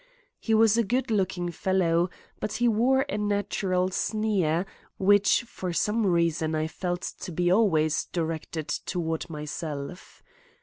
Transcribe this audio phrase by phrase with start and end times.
[0.39, 2.09] He was a good looking fellow,
[2.39, 4.65] but he wore a natural sneer
[4.97, 10.23] which for some reason I felt to be always directed toward myself.